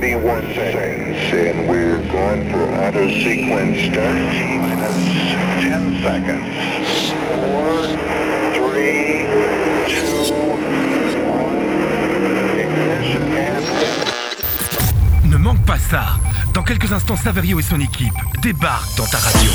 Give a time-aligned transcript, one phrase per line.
[0.00, 4.14] 31 seconds, and we're going for auto sequence start.
[4.62, 4.94] Minus
[5.60, 6.46] 10 seconds.
[7.34, 7.98] 4,
[8.54, 9.26] 3,
[9.88, 11.58] 2, 1.
[12.60, 13.64] Ignition and...
[15.24, 16.20] Ne manque pas ça.
[16.54, 19.50] Dans quelques instants, Saverio et son équipe débarquent dans ta radio.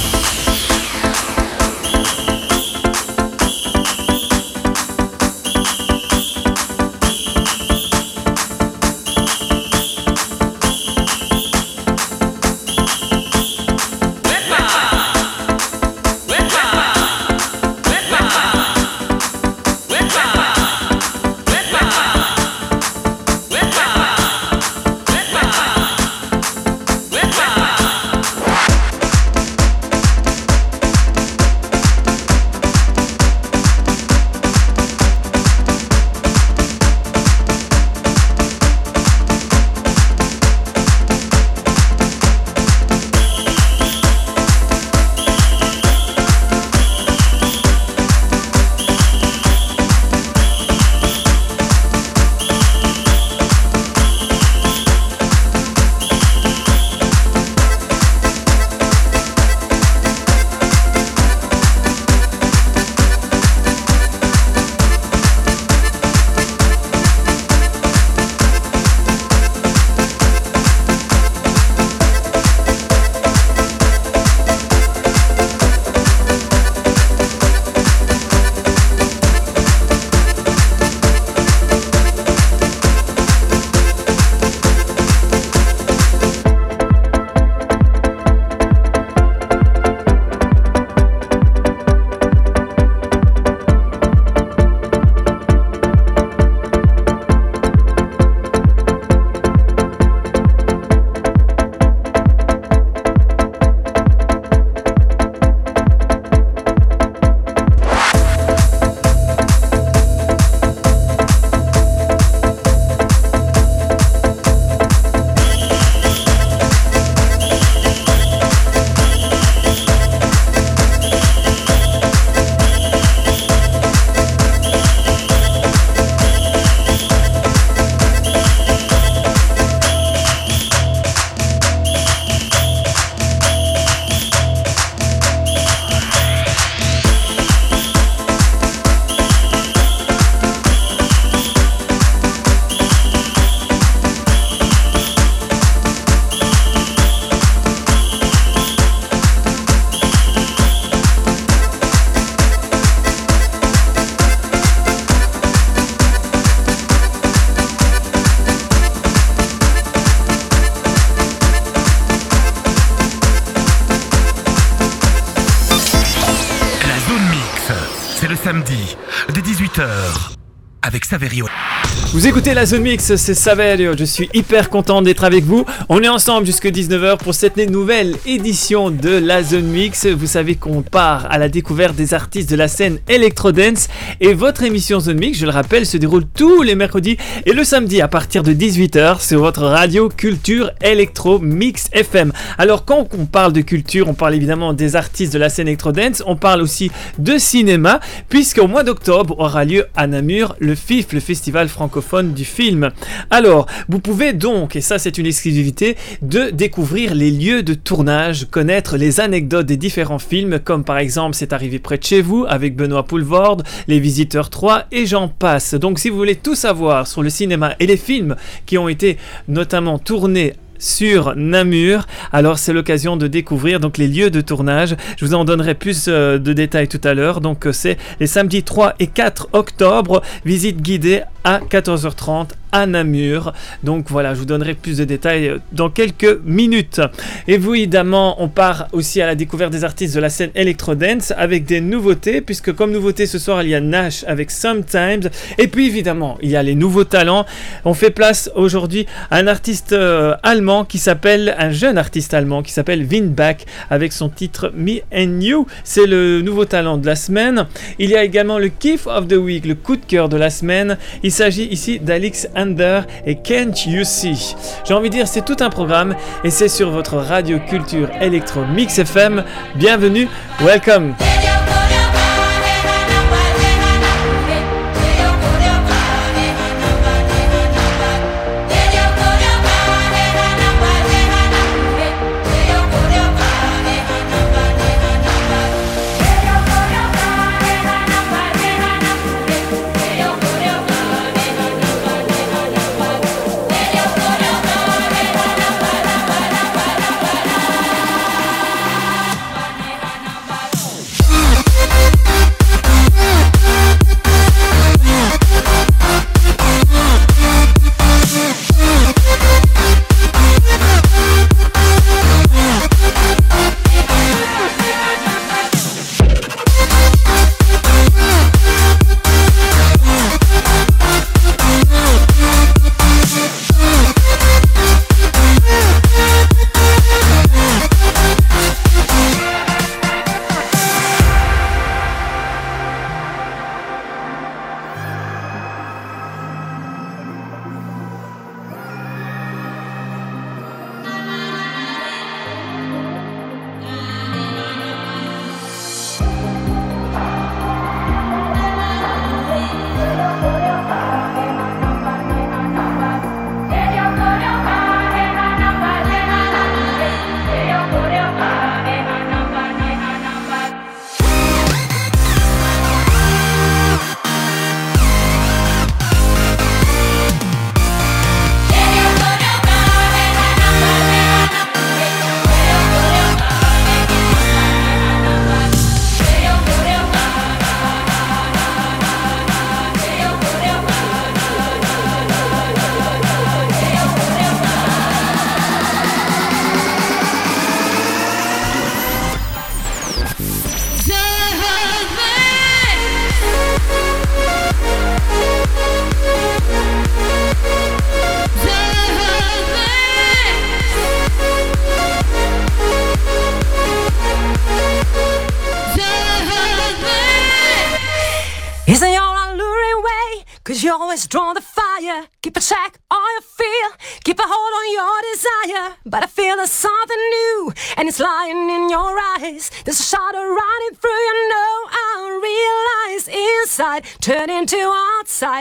[171.14, 171.73] Saverio.
[172.14, 175.66] Vous écoutez la Zone Mix, c'est Saverio, je suis hyper content d'être avec vous.
[175.90, 180.06] On est ensemble jusque 19h pour cette nouvelle édition de la Zone Mix.
[180.06, 183.88] Vous savez qu'on part à la découverte des artistes de la scène Electro-Dance
[184.22, 187.64] et votre émission Zone Mix, je le rappelle, se déroule tous les mercredis et le
[187.64, 192.32] samedi à partir de 18h sur votre radio Culture Electro Mix FM.
[192.60, 196.22] Alors quand on parle de culture, on parle évidemment des artistes de la scène Electro-Dance,
[196.28, 198.00] on parle aussi de cinéma
[198.30, 202.92] puisqu'au mois d'octobre aura lieu à Namur le FIF, le Festival francophone du film.
[203.32, 208.48] Alors, vous pouvez donc, et ça c'est une exclusivité, de découvrir les lieux de tournage,
[208.52, 212.46] connaître les anecdotes des différents films, comme par exemple C'est arrivé près de chez vous
[212.48, 215.74] avec Benoît Poulvorde, Les Visiteurs 3 et j'en passe.
[215.74, 219.18] Donc si vous voulez tout savoir sur le cinéma et les films qui ont été
[219.48, 220.54] notamment tournés
[220.84, 222.06] sur Namur.
[222.32, 224.96] Alors c'est l'occasion de découvrir donc les lieux de tournage.
[225.18, 227.42] Je vous en donnerai plus euh, de détails tout à l'heure.
[227.42, 230.22] Donc euh, c'est les samedis 3 et 4 octobre.
[230.46, 233.54] Visite guidée à 14h30 à Namur.
[233.84, 237.00] Donc voilà, je vous donnerai plus de détails euh, dans quelques minutes.
[237.48, 241.34] Et vous, évidemment, on part aussi à la découverte des artistes de la scène Electro-Dance
[241.38, 245.30] avec des nouveautés, puisque comme nouveauté ce soir, il y a Nash avec Sometimes.
[245.58, 247.46] Et puis évidemment, il y a les nouveaux talents.
[247.86, 252.64] On fait place aujourd'hui à un artiste euh, allemand qui s'appelle, un jeune artiste allemand
[252.64, 255.68] qui s'appelle Windback avec son titre Me and You.
[255.84, 257.68] C'est le nouveau talent de la semaine.
[258.00, 260.50] Il y a également le Kiff of the Week, le coup de cœur de la
[260.50, 260.98] semaine.
[261.34, 264.56] S'agit ici d'Alix Under et Can't You See.
[264.86, 268.62] J'ai envie de dire, c'est tout un programme et c'est sur votre radio culture électro
[268.66, 269.44] Mix FM.
[269.76, 270.28] Bienvenue,
[270.62, 271.16] welcome.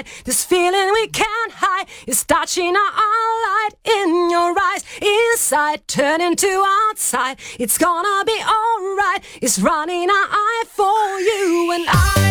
[0.02, 0.25] right.
[0.25, 4.84] This feeling we can't hide is touching our light in your eyes.
[5.00, 7.38] Inside, turning to outside.
[7.58, 9.22] It's gonna be alright.
[9.40, 12.21] It's running our eye for you and I.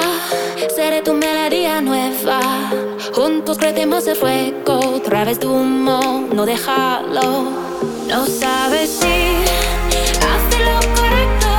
[0.00, 0.20] Ah,
[0.74, 2.40] seré tu melodía nueva.
[3.12, 7.50] Juntos crecemos el fuego, través de humo, no déjalo.
[8.06, 9.16] No sabes si
[10.30, 11.50] hace lo correcto,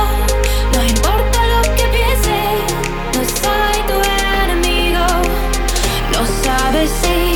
[0.74, 2.38] no importa lo que piense,
[3.14, 3.96] no soy tu
[4.44, 5.06] enemigo.
[6.12, 7.29] No sabes si.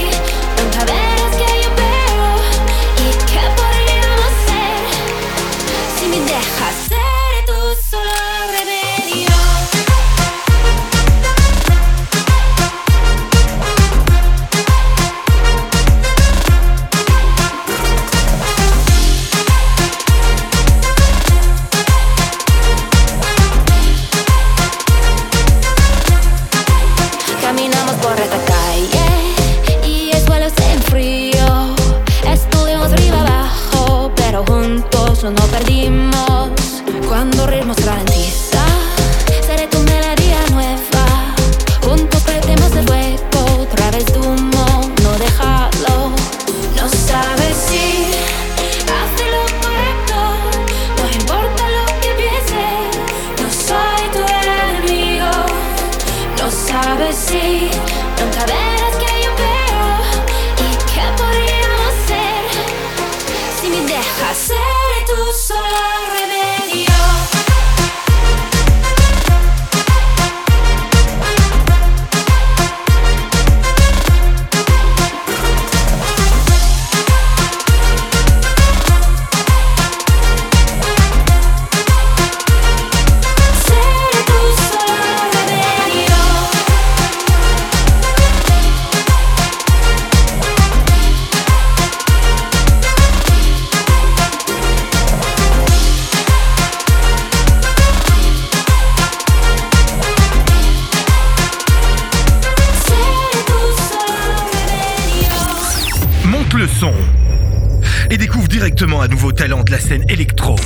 [109.14, 110.56] Nouveau talent de la scène électro.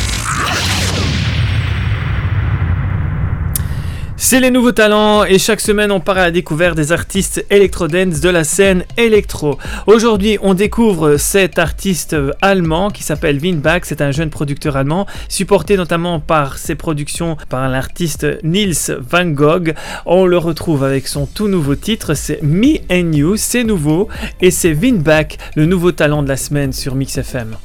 [4.17, 8.21] C'est les nouveaux talents et chaque semaine on part à la découverte des artistes électro-dance
[8.21, 9.59] de la scène électro.
[9.87, 15.77] Aujourd'hui on découvre cet artiste allemand qui s'appelle Winbach, c'est un jeune producteur allemand supporté
[15.77, 19.75] notamment par ses productions par l'artiste Nils Van Gogh.
[20.07, 24.09] On le retrouve avec son tout nouveau titre, c'est Me and You, c'est nouveau
[24.41, 27.59] et c'est Winbach, le nouveau talent de la semaine sur Mix FM.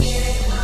[0.00, 0.63] Yeah.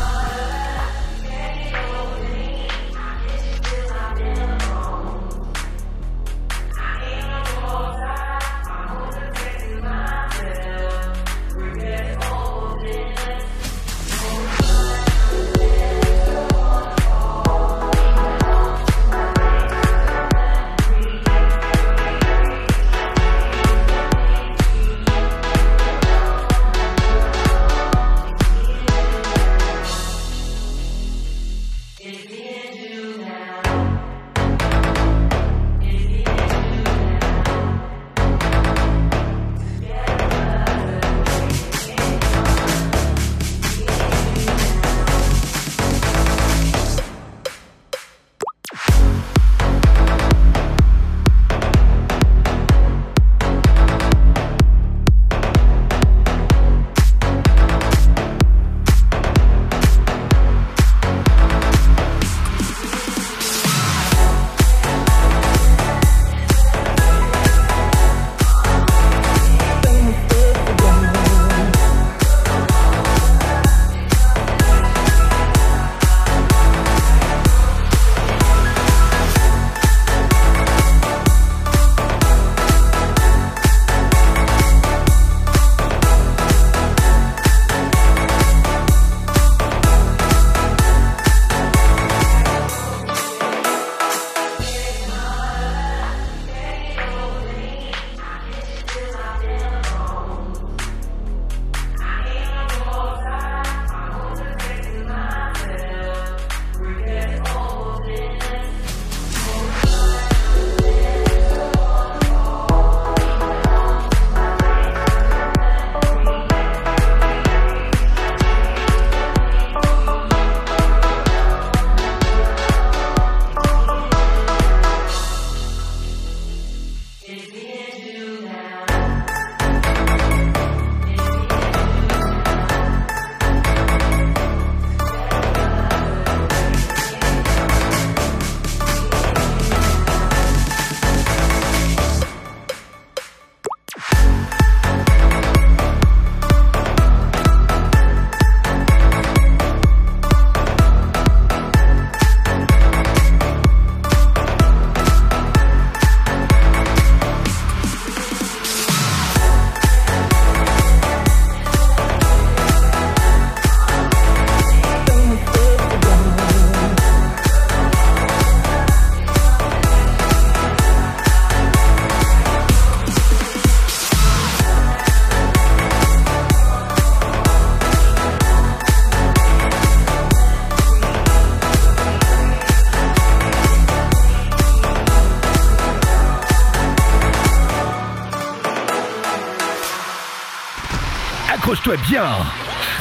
[191.70, 192.26] Accroche-toi bien.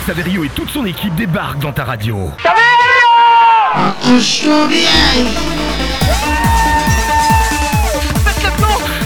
[0.06, 2.32] Saverio et toute son équipe débarquent dans ta radio.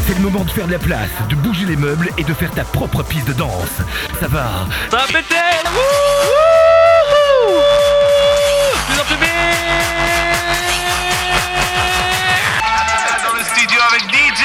[0.05, 2.51] C'est le moment de faire de la place, de bouger les meubles et de faire
[2.51, 3.77] ta propre piste de danse.
[4.19, 4.67] Ça va.
[4.91, 5.35] Ça va péter.
[13.23, 14.43] Dans le studio avec DJ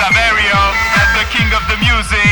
[0.00, 0.56] Saverio,
[0.94, 2.31] that's the king of the music.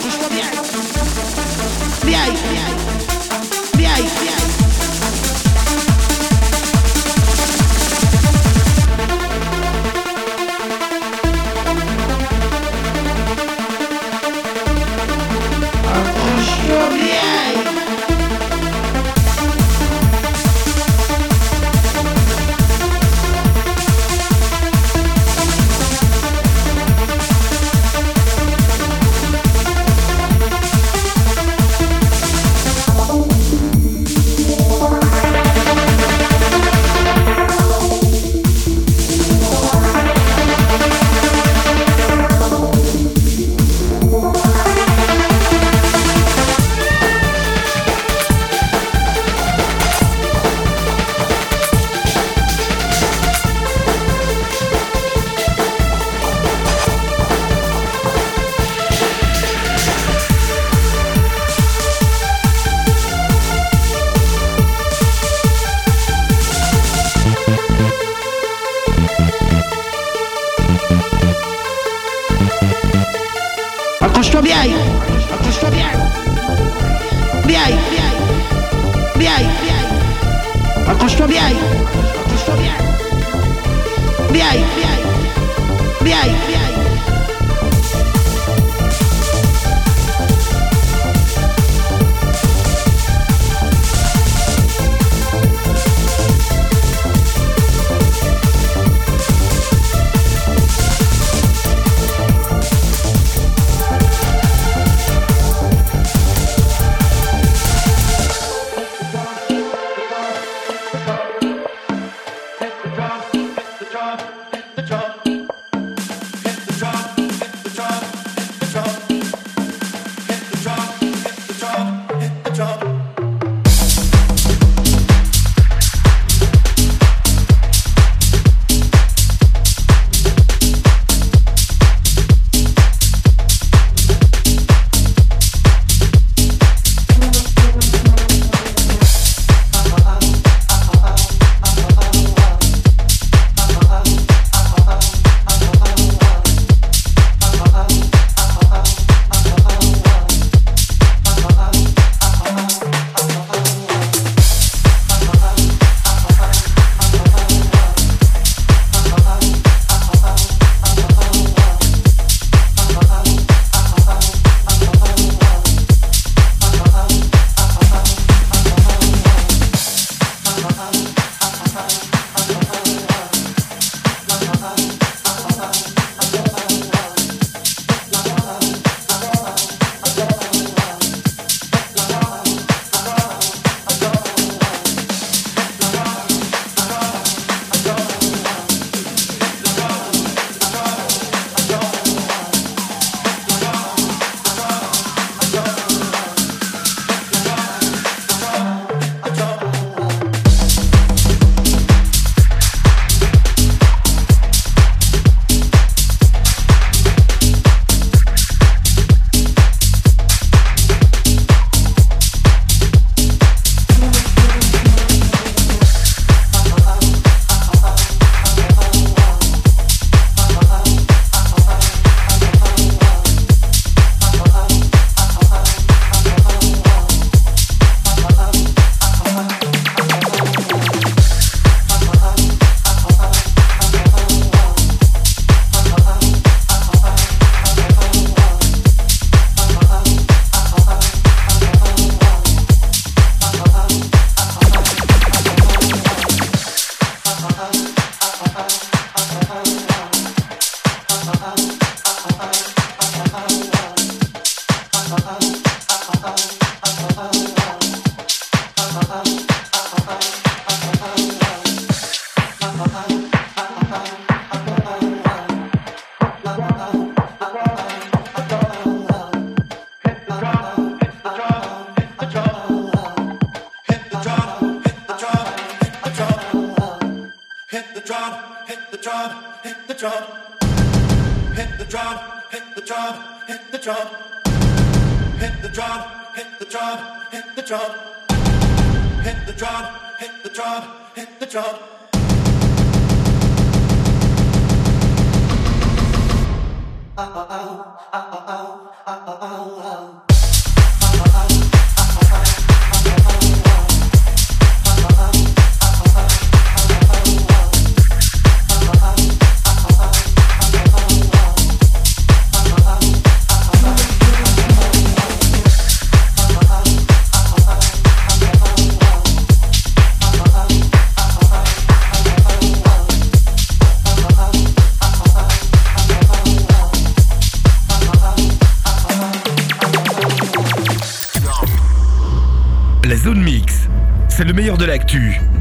[0.00, 0.50] Accroche-toi bien.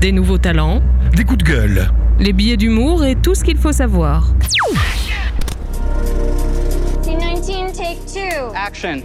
[0.10, 0.82] Des nouveaux talents,
[1.15, 4.34] des coups de gueule, les billets d'humour et tout ce qu'il faut savoir.
[7.04, 8.52] C19, take two.
[8.56, 9.04] Action.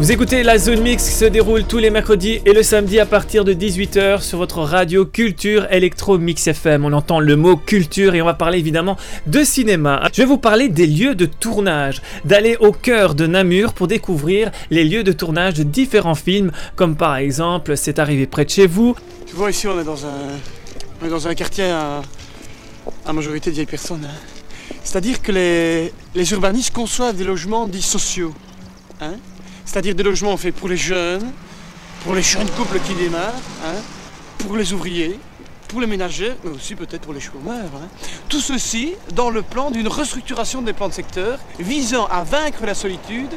[0.00, 3.04] Vous écoutez la Zone Mix qui se déroule tous les mercredis et le samedi à
[3.04, 6.86] partir de 18h sur votre radio Culture Electro Mix FM.
[6.86, 10.08] On entend le mot culture et on va parler évidemment de cinéma.
[10.14, 14.50] Je vais vous parler des lieux de tournage, d'aller au cœur de Namur pour découvrir
[14.70, 18.66] les lieux de tournage de différents films, comme par exemple C'est arrivé près de chez
[18.66, 18.96] vous.
[19.26, 20.18] Tu vois, ici, on est dans un,
[21.02, 22.00] on est dans un quartier à,
[23.12, 24.06] majorité de vieilles personnes.
[24.06, 24.74] hein.
[24.82, 28.32] C'est-à-dire que les, les urbanistes conçoivent des logements dits sociaux.
[29.02, 29.12] hein.
[29.70, 31.30] C'est-à-dire des logements faits pour les jeunes,
[32.02, 33.32] pour les jeunes couples qui démarrent,
[33.64, 33.78] hein,
[34.38, 35.16] pour les ouvriers,
[35.68, 37.70] pour les ménagers, mais aussi peut-être pour les chômeurs.
[37.76, 37.86] hein.
[38.28, 42.74] Tout ceci dans le plan d'une restructuration des plans de secteur visant à vaincre la
[42.74, 43.30] solitude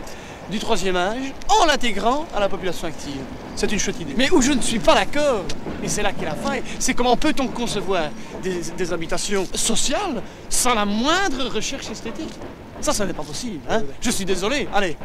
[0.49, 3.21] du troisième âge en l'intégrant à la population active.
[3.55, 4.15] C'est une chouette idée.
[4.17, 5.43] Mais où je ne suis pas d'accord,
[5.83, 8.09] et c'est là qu'est la faille, c'est comment peut-on concevoir
[8.41, 12.33] des, habitations sociales sans la moindre recherche esthétique?
[12.81, 13.59] Ça, ça n'est pas possible.
[13.69, 14.67] Hein je suis désolé.
[14.73, 14.97] Allez.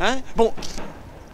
[0.00, 0.18] Hein?
[0.34, 0.52] Bon,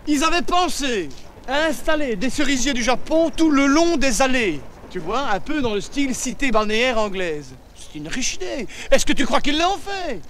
[0.06, 1.08] ils avaient pensé
[1.48, 4.60] à installer des cerisiers du Japon tout le long des allées.
[4.90, 7.54] Tu vois, un peu dans le style cité balnéaire anglaise.
[7.74, 8.66] C'est une riche idée.
[8.90, 10.20] Est-ce que tu crois qu'ils l'ont fait?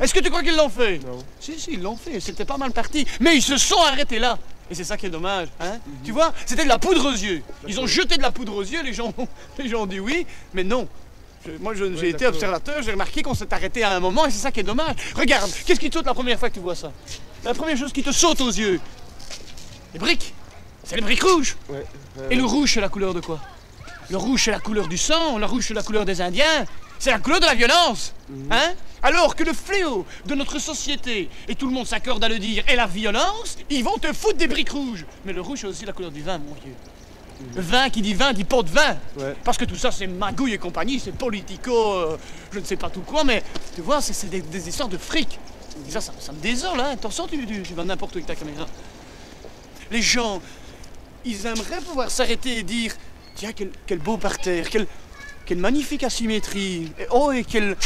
[0.00, 0.98] Est-ce que tu crois qu'ils l'ont fait?
[0.98, 1.18] Non.
[1.40, 2.20] Si, si, ils l'ont fait.
[2.20, 3.06] C'était pas mal parti.
[3.20, 4.38] Mais ils se sont arrêtés là.
[4.70, 5.48] Et c'est ça qui est dommage.
[5.60, 5.78] Hein?
[6.04, 7.42] Tu vois, c'était de la poudre aux yeux.
[7.68, 9.12] Ils ont jeté de la poudre aux yeux, les gens,
[9.58, 10.88] les gens ont dit oui, mais non.
[11.46, 14.38] Je- moi, j'ai été observateur, j'ai remarqué qu'on s'est arrêté à un moment et c'est
[14.38, 14.94] ça qui est dommage.
[15.16, 16.92] Regarde, qu'est-ce qui te saute la première fois que tu vois ça?
[17.44, 18.80] La première chose qui te saute aux yeux
[19.92, 20.32] Les briques.
[20.84, 21.56] C'est les briques rouges.
[22.30, 23.40] Et le rouge, c'est la couleur de quoi?
[24.10, 26.64] Le rouge, c'est la couleur du sang, le rouge, c'est la couleur des Indiens.
[26.98, 28.12] C'est la couleur de la violence.
[28.50, 28.72] Hein?
[29.02, 32.62] Alors que le fléau de notre société, et tout le monde s'accorde à le dire,
[32.68, 35.04] est la violence, ils vont te foutre des briques rouges.
[35.24, 36.74] Mais le rouge, c'est aussi la couleur du vin, mon vieux.
[37.54, 38.96] Vin qui dit vin dit pot de vin.
[39.44, 42.16] Parce que tout ça, c'est magouille et compagnie, c'est politico, euh,
[42.52, 43.42] je ne sais pas tout quoi, mais
[43.74, 45.38] tu vois, c'est des, des histoires de fric.
[45.86, 46.90] Et ça, ça, me désole, hein.
[46.92, 48.66] Attention, tu, tu, tu vas n'importe où avec ta caméra.
[49.90, 50.40] Les gens,
[51.24, 52.94] ils aimeraient pouvoir s'arrêter et dire
[53.34, 54.86] Tiens, quel, quel beau parterre, quelle,
[55.46, 57.76] quelle magnifique asymétrie, et, oh, et quelle,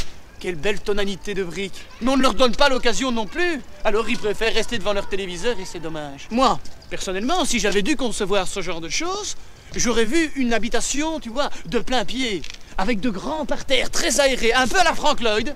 [0.40, 1.84] quelle belle tonalité de briques.
[2.00, 3.60] Mais on ne leur donne pas l'occasion non plus.
[3.84, 6.28] Alors ils préfèrent rester devant leur téléviseur et c'est dommage.
[6.30, 6.58] Moi,
[6.90, 9.36] personnellement, si j'avais dû concevoir ce genre de choses,
[9.74, 12.42] j'aurais vu une habitation, tu vois, de plein pied,
[12.78, 15.54] avec de grands parterres très aérés, un peu à la Frank Lloyd.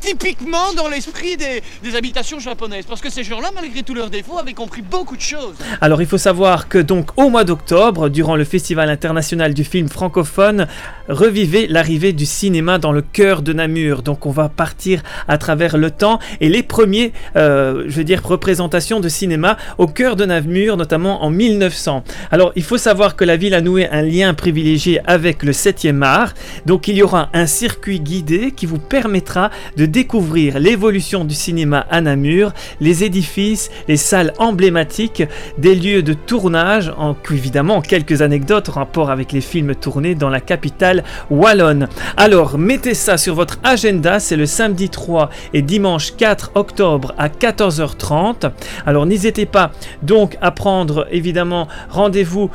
[0.00, 2.86] Typiquement dans l'esprit des, des habitations japonaises.
[2.86, 5.54] Parce que ces gens-là, malgré tous leurs défauts, avaient compris beaucoup de choses.
[5.80, 9.88] Alors il faut savoir que donc au mois d'octobre, durant le Festival international du film
[9.88, 10.66] francophone,
[11.08, 14.02] revivez l'arrivée du cinéma dans le cœur de Namur.
[14.02, 18.22] Donc on va partir à travers le temps et les premiers, euh, je veux dire,
[18.24, 22.04] représentations de cinéma au cœur de Namur, notamment en 1900.
[22.30, 26.02] Alors il faut savoir que la ville a noué un lien privilégié avec le 7e
[26.02, 26.34] art.
[26.66, 31.86] Donc il y aura un circuit guidé qui vous permettra de découvrir l'évolution du cinéma
[31.90, 35.24] à Namur, les édifices, les salles emblématiques,
[35.58, 40.28] des lieux de tournage, en, évidemment quelques anecdotes en rapport avec les films tournés dans
[40.30, 41.88] la capitale wallonne.
[42.16, 47.28] Alors mettez ça sur votre agenda, c'est le samedi 3 et dimanche 4 octobre à
[47.28, 48.50] 14h30.
[48.86, 49.72] Alors n'hésitez pas
[50.02, 52.50] donc à prendre évidemment rendez-vous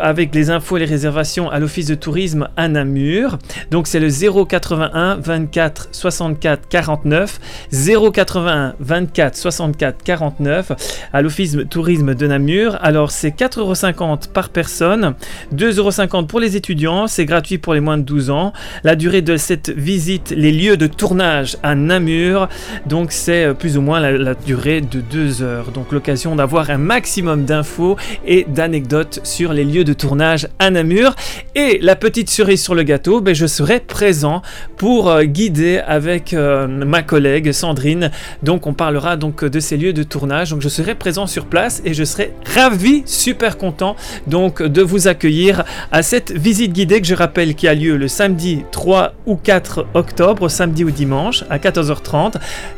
[0.00, 3.38] avec les infos et les réservations à l'office de tourisme à Namur.
[3.70, 7.40] Donc c'est le 081 24 64 49,
[7.72, 10.72] 081 24 64 49
[11.12, 12.76] à l'Office Tourisme de Namur.
[12.80, 15.14] Alors c'est 4,50€ par personne,
[15.54, 18.52] 2,50€ pour les étudiants, c'est gratuit pour les moins de 12 ans.
[18.84, 22.48] La durée de cette visite, les lieux de tournage à Namur,
[22.86, 25.70] donc c'est euh, plus ou moins la, durée de 2 heures.
[25.72, 31.14] Donc l'occasion d'avoir un maximum d'infos et d'anecdotes sur les lieux de tournage à Namur.
[31.54, 34.42] Et la petite cerise sur le gâteau, ben, je serai présent
[34.76, 38.10] pour euh, guider avec euh, ma collègue Sandrine.
[38.42, 40.50] Donc on parlera donc de ces lieux de tournage.
[40.50, 45.08] Donc je serai présent sur place et je serai ravi, super content donc de vous
[45.08, 49.36] accueillir à cette visite guidée que je rappelle qui a lieu le samedi 3 ou
[49.36, 52.34] 4 octobre, samedi ou dimanche à 14h30.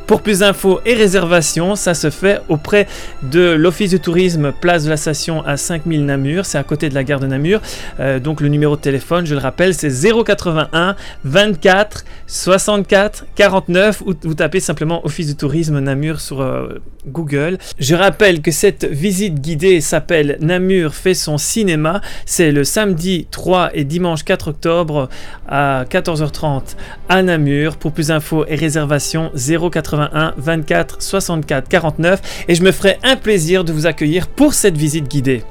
[0.06, 2.86] Pour plus d'infos et réservations, ça se fait auprès
[3.22, 6.46] de l'Office de tourisme Place de la Station à 5000 Namur.
[6.46, 7.60] C'est à côté de la gare de Namur.
[8.00, 13.26] Euh, donc le numéro de téléphone, je le rappelle, c'est 081 24 64
[13.58, 17.58] 49 ou vous tapez simplement Office de tourisme Namur sur euh, Google.
[17.78, 22.00] Je rappelle que cette visite guidée s'appelle Namur fait son cinéma.
[22.24, 25.08] C'est le samedi 3 et dimanche 4 octobre
[25.48, 26.76] à 14h30
[27.08, 27.76] à Namur.
[27.76, 32.44] Pour plus d'infos et réservations, 081 24 64 49.
[32.48, 35.42] Et je me ferai un plaisir de vous accueillir pour cette visite guidée.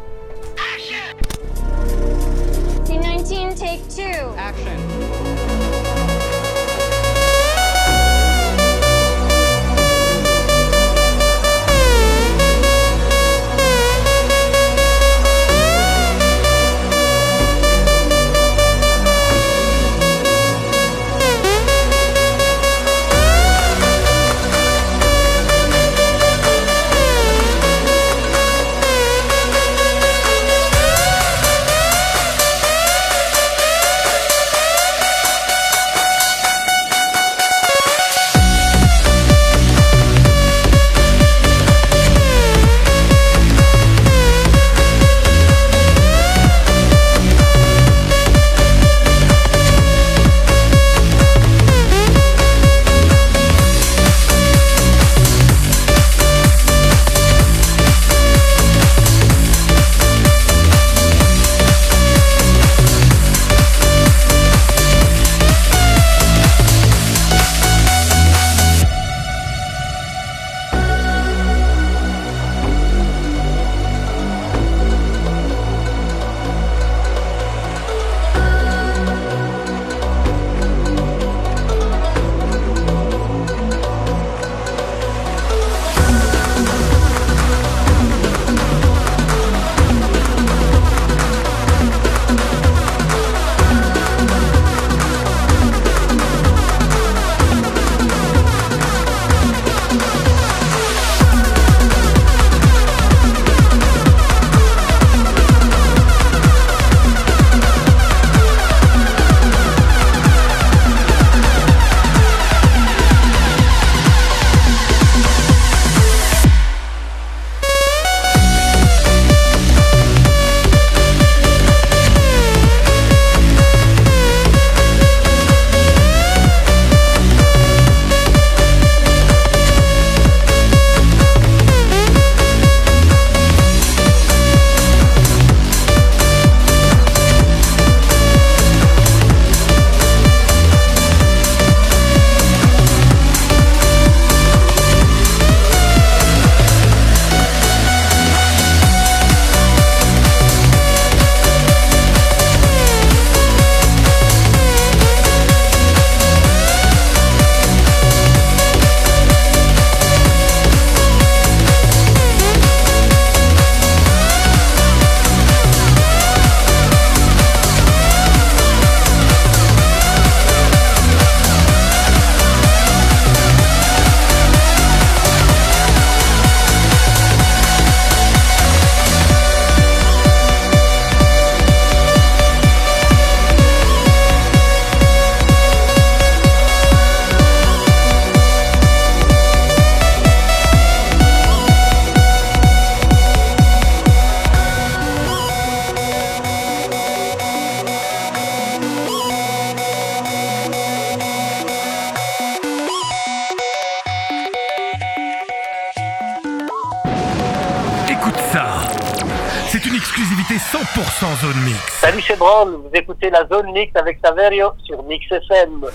[213.30, 215.86] La zone mix avec Saverio sur Mix FM.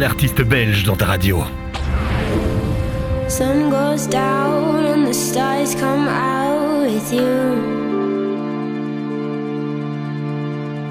[0.00, 1.44] artiste belge dans ta radio.
[3.28, 7.32] Sun goes down and the stars come out with you.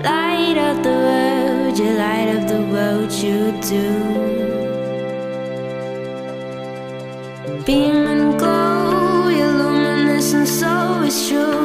[0.04, 3.88] Light up the world, you light up the world, you do.
[7.66, 11.62] Beam and glow, you're luminous and so is true.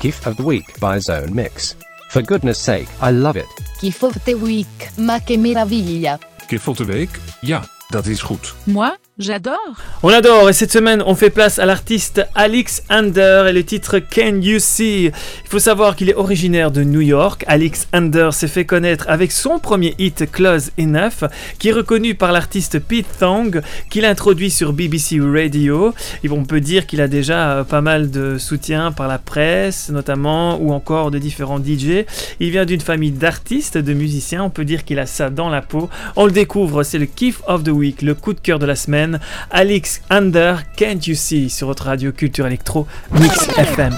[0.00, 1.76] GIF of the Week by Zone Mix.
[2.08, 3.46] For goodness sake, I love it.
[3.80, 6.18] Kiff of the Week, ma che meraviglia.
[6.46, 7.18] Kif van de week?
[7.40, 8.54] Ja, dat is goed.
[8.64, 9.56] Moi, j'adore.
[10.02, 13.98] On adore et cette semaine on fait place à l'artiste Alex Ander et le titre
[13.98, 15.06] Can You See?
[15.06, 17.44] Il faut savoir qu'il est originaire de New York.
[17.46, 22.32] Alex Ander s'est fait connaître avec son premier hit Close Enough qui est reconnu par
[22.32, 23.60] l'artiste Pete Thong
[23.90, 25.94] qu'il introduit sur BBC Radio.
[26.30, 30.58] On peut dire qu'il a déjà euh, pas mal de soutien par la presse notamment
[30.60, 32.06] ou encore de différents DJ.
[32.40, 34.44] Il vient d'une famille d'artistes, de musiciens.
[34.44, 35.90] On peut dire qu'il a ça dans la peau.
[36.16, 38.76] On le découvre, c'est le Kiff of the Week, le coup de cœur de la
[38.76, 39.09] semaine.
[39.50, 43.94] Alex Under, Can't You See sur votre radio Culture Electro Mix FM.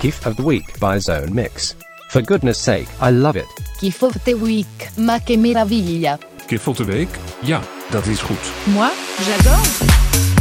[0.00, 1.76] GIF of the Week by Zone Mix.
[2.08, 3.46] For goodness sake, I love it.
[3.80, 6.18] Kiff of the Week, ma che meraviglia.
[6.46, 7.18] Kif van de week?
[7.42, 7.60] Ja,
[7.90, 8.38] dat is goed.
[8.64, 8.90] Moi,
[9.24, 10.33] j'adore.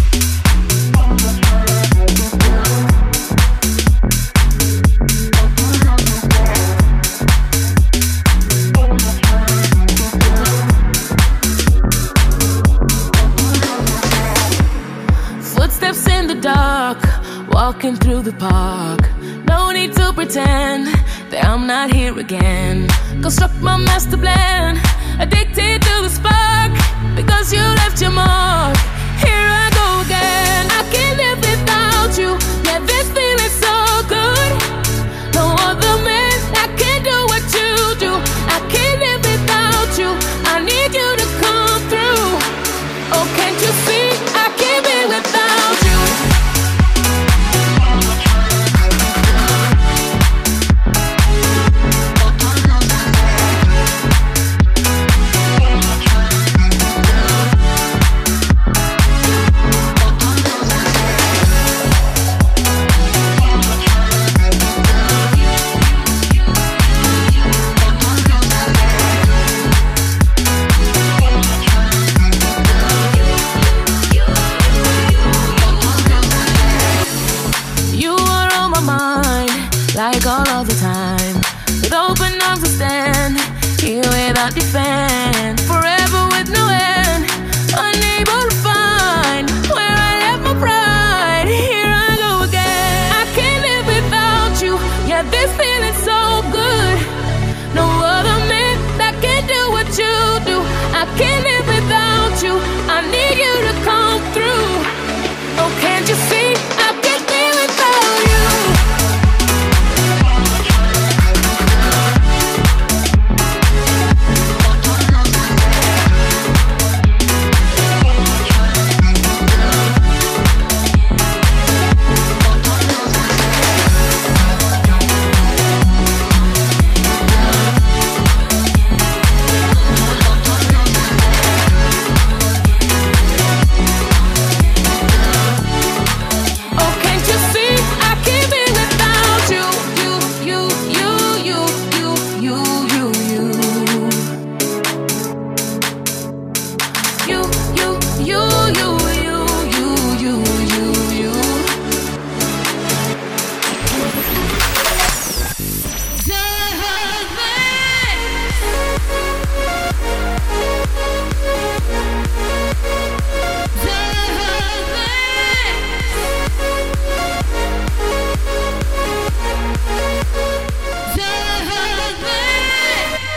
[17.68, 19.00] Walking through the park.
[19.46, 20.88] No need to pretend
[21.30, 22.90] that I'm not here again.
[23.22, 24.76] Construct my master plan,
[25.18, 26.72] addicted to the spark.
[27.16, 28.83] Because you left your mark.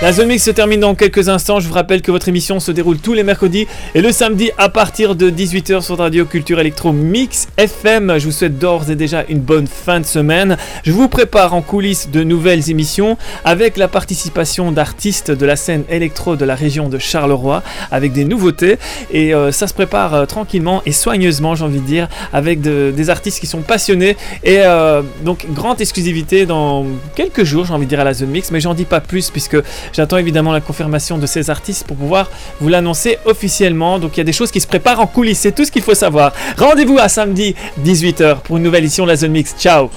[0.03, 1.59] La Zone Mix se termine dans quelques instants.
[1.59, 4.69] Je vous rappelle que votre émission se déroule tous les mercredis et le samedi à
[4.69, 8.19] partir de 18h sur Radio Culture Electro Mix FM.
[8.19, 10.59] Je vous souhaite d'ores et déjà une bonne fin de semaine.
[10.85, 15.85] Je vous prépare en coulisses de nouvelles émissions avec la participation d'artistes de la scène
[15.89, 18.77] électro de la région de Charleroi avec des nouveautés.
[19.11, 22.93] Et euh, ça se prépare euh, tranquillement et soigneusement, j'ai envie de dire, avec de-
[22.95, 24.19] des artistes qui sont passionnés.
[24.45, 26.85] Et euh, donc, grande exclusivité dans
[27.15, 28.51] quelques jours, j'ai envie de dire, à la Zone Mix.
[28.51, 29.57] Mais j'en dis pas plus puisque
[29.93, 32.31] j'attends évidemment la confirmation de ces artistes pour pouvoir
[32.61, 33.99] vous l'annoncer officiellement.
[33.99, 35.41] Donc, il y a des choses qui se préparent en coulisses.
[35.41, 36.33] C'est tout ce qu'il faut savoir.
[36.57, 39.55] Rendez-vous à samedi 18h pour une nouvelle édition de la Zone Mix.
[39.59, 39.91] Ciao!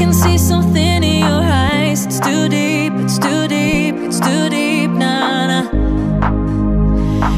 [0.00, 2.06] Can see something in your eyes.
[2.06, 5.66] It's too deep, it's too deep, it's too deep, nah, nah.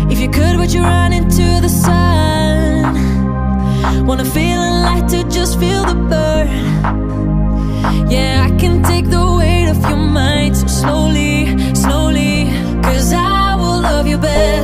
[0.09, 2.95] If you could, would you run into the sun?
[4.07, 6.49] Wanna feel a light to just feel the burn.
[8.09, 11.35] Yeah, I can take the weight of your mind so slowly,
[11.75, 12.47] slowly.
[12.85, 14.63] Cause I will love you better,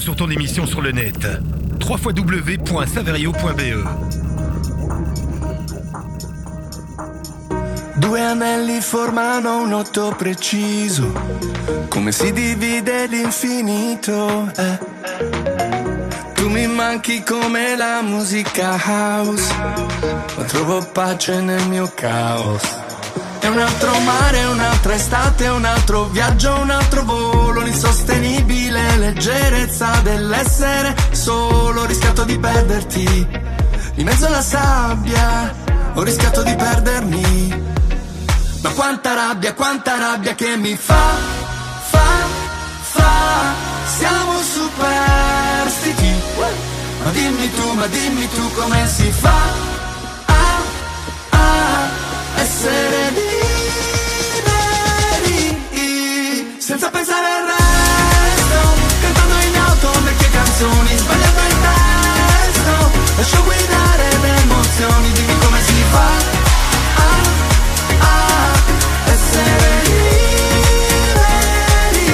[0.00, 1.26] ton émission sur le net.
[1.84, 3.74] www.saverio.be
[7.96, 11.12] Due anelli formano un otto preciso,
[11.88, 14.48] come si divide l'infinito.
[14.56, 14.78] eh?
[16.34, 19.52] Tu mi manchi come la musica house,
[20.36, 22.62] ma trovo pace nel mio caos.
[23.48, 31.80] Un altro mare, un'altra estate, un altro viaggio, un altro volo, l'insostenibile leggerezza dell'essere solo.
[31.80, 33.26] Ho rischiato di perderti
[33.94, 35.54] in mezzo alla sabbia,
[35.94, 37.62] ho rischiato di perdermi.
[38.60, 41.14] Ma quanta rabbia, quanta rabbia che mi fa,
[41.88, 42.26] fa,
[42.80, 43.54] fa,
[43.96, 46.14] siamo superstiti.
[47.02, 49.40] Ma dimmi tu, ma dimmi tu come si fa
[50.26, 50.60] a,
[51.30, 51.88] a
[52.36, 53.27] essere liberi
[56.68, 58.58] senza pensare al resto,
[59.00, 65.82] cantando in auto vecchie canzoni, sbagliando il testo, lascio guidare le emozioni, dimmi come si
[65.88, 66.08] fa
[66.94, 67.08] a,
[68.00, 68.52] a
[69.06, 69.82] essere
[71.14, 72.06] liberi,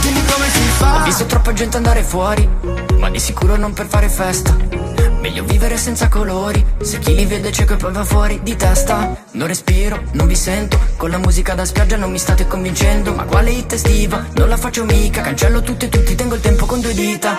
[0.00, 0.94] dimmi come si fa.
[0.94, 2.48] Ho visto troppa gente andare fuori,
[3.00, 4.54] ma di sicuro non per fare festa.
[5.20, 9.16] Meglio vivere senza colori, se chi li vede cieco e poi va fuori di testa.
[9.32, 13.12] Non respiro, non vi sento, con la musica da spiaggia non mi state convincendo.
[13.12, 14.26] Ma quale hit estiva?
[14.34, 17.36] Non la faccio mica, cancello tutto e tutti, tengo il tempo con due dita.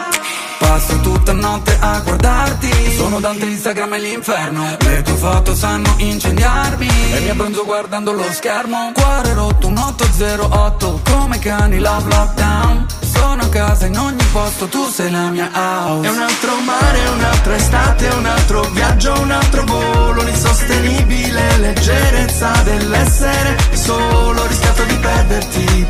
[0.57, 6.87] Passo tutta notte a guardarti Sono Dante Instagram e l'inferno Le tue foto sanno incendiarmi
[7.13, 13.41] E mi abbronzo guardando lo schermo Cuore rotto un 808 Come cani love lockdown Sono
[13.41, 17.55] a casa in ogni posto Tu sei la mia house È un altro mare, un'altra
[17.55, 25.87] estate, un altro viaggio, un altro volo, l'insostenibile leggerezza dell'essere solo, ho rischiato di perderti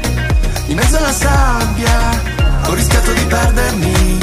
[0.67, 2.21] in mezzo alla sabbia,
[2.65, 4.19] ho rischiato di perdermi.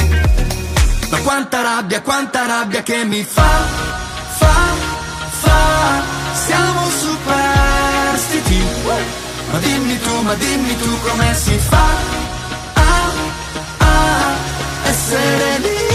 [1.10, 3.66] Ma quanta rabbia, quanta rabbia che mi fa,
[4.38, 4.54] fa,
[5.40, 6.02] fa,
[6.46, 8.62] siamo superstiti.
[9.50, 12.27] Ma dimmi tu, ma dimmi tu come si fa
[15.10, 15.87] a, a essere liberi.